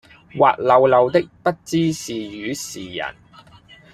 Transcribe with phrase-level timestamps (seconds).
[0.35, 3.15] 滑溜溜的不知是魚是人，